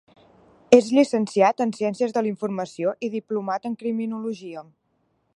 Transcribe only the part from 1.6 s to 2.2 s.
en Ciències